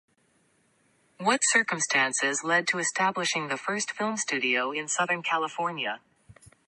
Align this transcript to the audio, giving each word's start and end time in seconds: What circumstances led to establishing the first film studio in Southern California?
What 1.19 1.41
circumstances 1.43 2.43
led 2.43 2.67
to 2.69 2.79
establishing 2.79 3.49
the 3.49 3.55
first 3.57 3.91
film 3.91 4.17
studio 4.17 4.71
in 4.71 4.87
Southern 4.87 5.21
California? 5.21 5.99